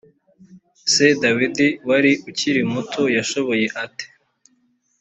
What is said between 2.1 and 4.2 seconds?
ukiri muto yashoboye ate